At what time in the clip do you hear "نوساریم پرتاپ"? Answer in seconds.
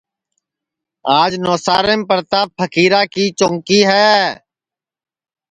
1.43-2.47